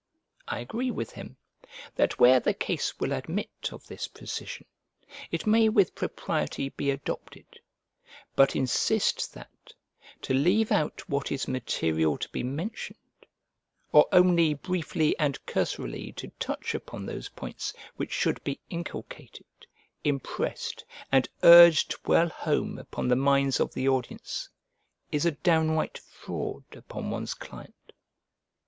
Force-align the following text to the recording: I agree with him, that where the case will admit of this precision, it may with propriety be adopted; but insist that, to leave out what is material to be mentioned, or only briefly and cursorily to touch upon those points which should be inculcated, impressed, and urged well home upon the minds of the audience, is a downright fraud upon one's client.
I 0.47 0.59
agree 0.61 0.89
with 0.89 1.11
him, 1.11 1.37
that 1.93 2.17
where 2.19 2.39
the 2.39 2.55
case 2.55 2.99
will 2.99 3.11
admit 3.13 3.69
of 3.71 3.85
this 3.85 4.07
precision, 4.07 4.65
it 5.29 5.45
may 5.45 5.69
with 5.69 5.93
propriety 5.93 6.69
be 6.69 6.89
adopted; 6.89 7.45
but 8.35 8.55
insist 8.55 9.31
that, 9.35 9.73
to 10.23 10.33
leave 10.33 10.71
out 10.71 11.07
what 11.07 11.31
is 11.31 11.47
material 11.47 12.17
to 12.17 12.27
be 12.29 12.41
mentioned, 12.41 12.97
or 13.91 14.07
only 14.11 14.55
briefly 14.55 15.15
and 15.19 15.45
cursorily 15.45 16.13
to 16.13 16.29
touch 16.39 16.73
upon 16.73 17.05
those 17.05 17.29
points 17.29 17.71
which 17.95 18.11
should 18.11 18.43
be 18.43 18.59
inculcated, 18.71 19.45
impressed, 20.03 20.83
and 21.11 21.29
urged 21.43 21.93
well 22.07 22.29
home 22.29 22.79
upon 22.79 23.07
the 23.07 23.15
minds 23.15 23.59
of 23.59 23.71
the 23.75 23.87
audience, 23.87 24.49
is 25.11 25.27
a 25.27 25.31
downright 25.31 25.99
fraud 25.99 26.63
upon 26.73 27.11
one's 27.11 27.35
client. 27.35 27.93